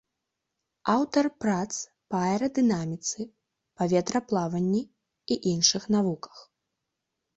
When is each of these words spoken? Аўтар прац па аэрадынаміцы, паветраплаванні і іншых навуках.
Аўтар 0.93 1.25
прац 1.43 1.71
па 2.15 2.23
аэрадынаміцы, 2.29 3.19
паветраплаванні 3.83 4.83
і 5.37 5.41
іншых 5.53 5.83
навуках. 5.99 6.37